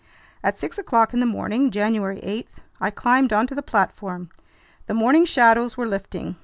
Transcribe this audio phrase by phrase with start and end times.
[0.43, 4.31] At six o'clock in the morning, January 8, I climbed onto the platform.
[4.87, 6.37] The morning shadows were lifting.